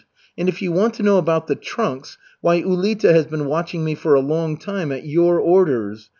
[0.35, 3.93] And if you want to know about the trunks, why, Ulita has been watching me
[3.93, 6.09] for a long time at your orders.